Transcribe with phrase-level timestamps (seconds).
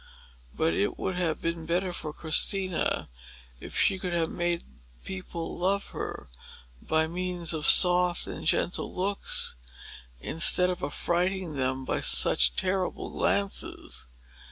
[0.51, 3.07] But it would have been better for Christina
[3.59, 4.63] if she could have made
[5.05, 6.27] people love her,
[6.81, 9.53] by means of soft and gentle looks,
[10.19, 14.07] instead of affrighting them by such terrible glances.